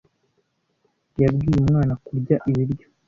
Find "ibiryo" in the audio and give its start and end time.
2.49-2.85